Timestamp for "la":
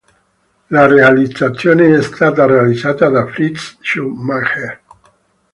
0.71-0.87